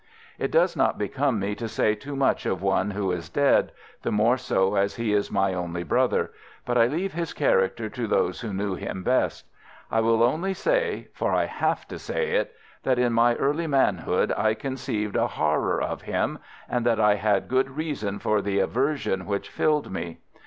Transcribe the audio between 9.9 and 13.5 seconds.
I will only say—for I have to say it—that in my